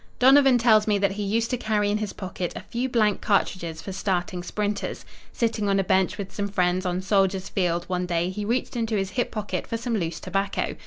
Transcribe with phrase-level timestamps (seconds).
[0.17, 3.83] Donovan tells me that he used to carry in his pocket a few blank cartridges
[3.83, 5.05] for starting sprinters.
[5.31, 8.95] Sitting on a bench with some friends, on Soldiers' Field, one day he reached into
[8.95, 10.75] his hip pocket for some loose tobacco.